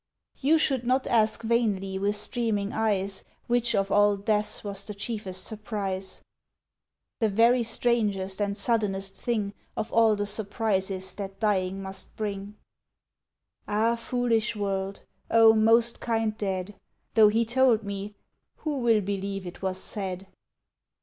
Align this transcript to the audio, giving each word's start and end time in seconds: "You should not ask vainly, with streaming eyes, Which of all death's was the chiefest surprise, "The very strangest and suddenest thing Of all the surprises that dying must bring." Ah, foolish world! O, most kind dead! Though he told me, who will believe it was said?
"You 0.39 0.57
should 0.57 0.83
not 0.83 1.05
ask 1.05 1.43
vainly, 1.43 1.99
with 1.99 2.15
streaming 2.15 2.73
eyes, 2.73 3.23
Which 3.45 3.75
of 3.75 3.91
all 3.91 4.17
death's 4.17 4.63
was 4.63 4.83
the 4.83 4.95
chiefest 4.95 5.43
surprise, 5.43 6.23
"The 7.19 7.29
very 7.29 7.61
strangest 7.61 8.41
and 8.41 8.57
suddenest 8.57 9.13
thing 9.13 9.53
Of 9.77 9.93
all 9.93 10.15
the 10.15 10.25
surprises 10.25 11.13
that 11.13 11.39
dying 11.39 11.83
must 11.83 12.15
bring." 12.15 12.55
Ah, 13.67 13.95
foolish 13.95 14.55
world! 14.55 15.03
O, 15.29 15.53
most 15.53 15.99
kind 15.99 16.35
dead! 16.35 16.73
Though 17.13 17.27
he 17.29 17.45
told 17.45 17.83
me, 17.83 18.15
who 18.55 18.79
will 18.79 19.01
believe 19.01 19.45
it 19.45 19.61
was 19.61 19.77
said? 19.79 20.25